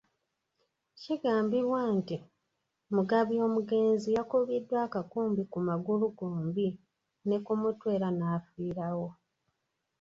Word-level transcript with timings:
Kigambibwa 0.99 1.81
nti, 1.97 2.15
Mugabi 2.95 3.35
omugenzi 3.47 4.09
yakubiddwa 4.17 4.77
akakumbi 4.87 5.41
ku 5.51 5.59
magulu 5.67 6.05
gombi 6.17 6.67
ne 7.27 7.37
ku 7.45 7.53
mutwe 7.61 7.87
era 7.95 8.09
n'afiirawo. 8.13 9.07